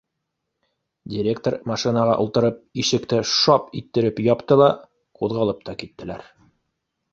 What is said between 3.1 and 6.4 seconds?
шап иттереп япты ла, ҡуҙғалып та киттеләр.